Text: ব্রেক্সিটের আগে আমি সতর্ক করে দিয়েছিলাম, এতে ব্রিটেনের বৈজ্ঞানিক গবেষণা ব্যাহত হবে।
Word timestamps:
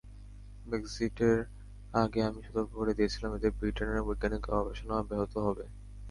ব্রেক্সিটের 0.65 1.37
আগে 1.93 2.19
আমি 2.23 2.39
সতর্ক 2.47 2.69
করে 2.73 2.93
দিয়েছিলাম, 2.97 3.31
এতে 3.33 3.49
ব্রিটেনের 3.57 4.05
বৈজ্ঞানিক 4.07 4.41
গবেষণা 4.49 4.95
ব্যাহত 5.09 5.33
হবে। 5.45 5.65